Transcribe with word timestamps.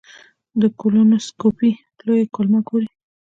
د 0.61 0.63
کولونوسکوپي 0.79 1.71
لوی 2.07 2.23
کولمه 2.35 2.61
ګوري. 2.67 2.87